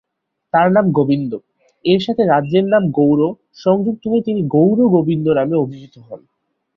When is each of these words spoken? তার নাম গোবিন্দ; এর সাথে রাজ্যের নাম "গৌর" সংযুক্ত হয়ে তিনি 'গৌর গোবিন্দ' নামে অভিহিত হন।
তার 0.53 0.67
নাম 0.71 0.85
গোবিন্দ; 0.91 1.31
এর 1.85 1.99
সাথে 2.05 2.23
রাজ্যের 2.25 2.65
নাম 2.65 2.83
"গৌর" 2.91 3.19
সংযুক্ত 3.57 4.03
হয়ে 4.07 4.25
তিনি 4.27 4.41
'গৌর 4.47 4.79
গোবিন্দ' 4.95 5.37
নামে 5.39 5.55
অভিহিত 5.57 5.95
হন। 5.99 6.21